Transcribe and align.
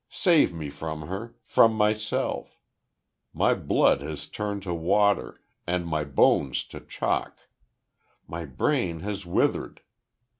Save 0.09 0.51
me 0.51 0.71
from 0.71 1.03
her 1.03 1.35
from 1.45 1.75
myself 1.75 2.57
My 3.35 3.53
blood 3.53 4.01
has 4.01 4.25
turned 4.25 4.63
to 4.63 4.73
water, 4.73 5.39
and 5.67 5.85
my 5.85 6.03
bones 6.05 6.63
to 6.69 6.79
chalk! 6.79 7.37
My 8.27 8.45
brain 8.45 9.01
has 9.01 9.27
withered! 9.27 9.83